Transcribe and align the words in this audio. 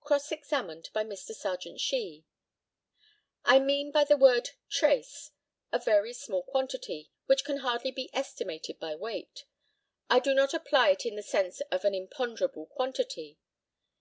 Cross 0.00 0.32
examined 0.32 0.90
by 0.92 1.04
Mr. 1.04 1.32
Serjeant 1.32 1.78
SHEE: 1.80 2.24
I 3.44 3.60
mean 3.60 3.92
by 3.92 4.02
the 4.02 4.16
word 4.16 4.50
"trace" 4.68 5.30
a 5.70 5.78
very 5.78 6.12
small 6.12 6.42
quantity, 6.42 7.12
which 7.26 7.44
can 7.44 7.58
hardly 7.58 7.92
be 7.92 8.10
estimated 8.12 8.80
by 8.80 8.96
weight. 8.96 9.44
I 10.10 10.18
do 10.18 10.34
not 10.34 10.54
apply 10.54 10.88
it 10.88 11.06
in 11.06 11.14
the 11.14 11.22
sense 11.22 11.60
of 11.70 11.84
an 11.84 11.94
imponderable 11.94 12.66
quantity. 12.66 13.38